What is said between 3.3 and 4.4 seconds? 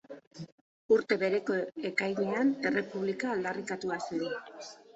aldarrikatua zen.